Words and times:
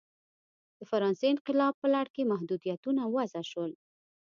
د 0.77 0.81
فرانسې 0.89 1.25
انقلاب 1.33 1.73
په 1.81 1.87
لړ 1.95 2.05
کې 2.13 2.29
محدودیتونه 2.31 3.01
وضع 3.15 3.43
شول. 3.51 3.71